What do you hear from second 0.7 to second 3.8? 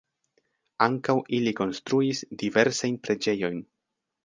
Ankaŭ ili konstruis diversajn preĝejojn.